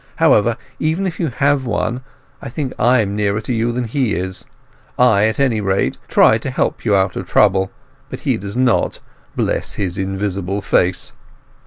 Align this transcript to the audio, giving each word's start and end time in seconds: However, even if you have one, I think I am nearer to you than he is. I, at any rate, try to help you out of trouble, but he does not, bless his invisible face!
However, 0.15 0.57
even 0.79 1.05
if 1.05 1.19
you 1.19 1.27
have 1.27 1.63
one, 1.67 2.01
I 2.41 2.49
think 2.49 2.73
I 2.79 3.01
am 3.01 3.15
nearer 3.15 3.39
to 3.41 3.53
you 3.53 3.71
than 3.71 3.83
he 3.83 4.15
is. 4.15 4.45
I, 4.97 5.25
at 5.27 5.39
any 5.39 5.61
rate, 5.61 5.99
try 6.07 6.39
to 6.39 6.49
help 6.49 6.83
you 6.83 6.95
out 6.95 7.15
of 7.15 7.27
trouble, 7.27 7.71
but 8.09 8.21
he 8.21 8.35
does 8.37 8.57
not, 8.57 8.99
bless 9.35 9.73
his 9.73 9.99
invisible 9.99 10.63
face! 10.63 11.13